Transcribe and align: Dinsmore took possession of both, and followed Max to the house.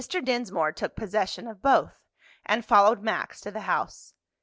Dinsmore 0.23 0.71
took 0.71 0.95
possession 0.95 1.45
of 1.45 1.61
both, 1.61 2.01
and 2.43 2.65
followed 2.65 3.03
Max 3.03 3.39
to 3.41 3.51
the 3.51 3.59
house. 3.69 4.15